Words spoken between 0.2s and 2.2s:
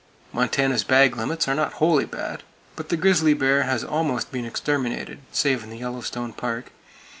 Montana's bag limits are not wholly